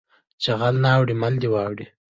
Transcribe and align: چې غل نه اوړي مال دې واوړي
چې 0.41 0.51
غل 0.59 0.75
نه 0.83 0.89
اوړي 0.95 1.15
مال 1.21 1.33
دې 1.41 1.47
واوړي 1.53 1.85